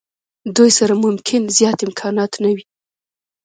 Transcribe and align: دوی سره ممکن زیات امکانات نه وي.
دوی 0.55 0.69
سره 0.77 0.93
ممکن 1.05 1.41
زیات 1.57 1.79
امکانات 1.87 2.33
نه 2.43 2.49
وي. 2.55 2.63